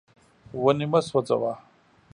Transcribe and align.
ونې 0.61 0.85
مه 0.91 0.99
سوځوه. 1.07 1.53